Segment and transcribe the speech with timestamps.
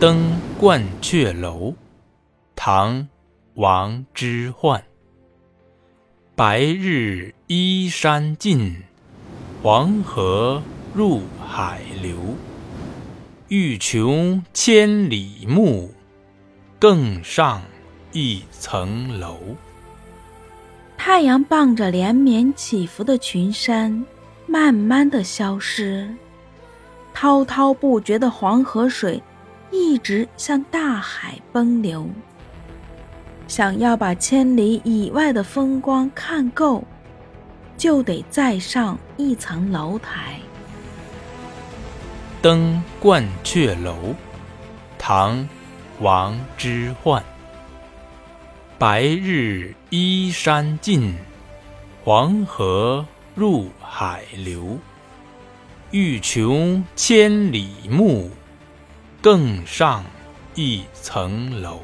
[0.00, 1.74] 登鹳雀楼，
[2.56, 3.00] 唐·
[3.52, 4.80] 王之涣。
[6.34, 8.82] 白日依山尽，
[9.62, 10.62] 黄河
[10.94, 12.16] 入海流。
[13.48, 15.92] 欲穷千里目，
[16.78, 17.60] 更上
[18.12, 19.36] 一层楼。
[20.96, 24.02] 太阳傍着连绵起伏的群山，
[24.46, 26.08] 慢慢的消失。
[27.12, 29.22] 滔滔不绝的黄河水，
[29.70, 32.08] 一直向大海奔流。
[33.48, 36.84] 想要把千里以外的风光看够，
[37.76, 40.38] 就得再上一层楼台。
[42.40, 44.14] 登鹳雀楼，
[44.98, 45.38] 唐·
[46.00, 47.22] 王之涣。
[48.78, 51.14] 白日依山尽，
[52.02, 54.78] 黄河入海流。
[55.90, 58.30] 欲穷千里目，
[59.22, 60.02] 更上
[60.54, 61.78] 一层楼。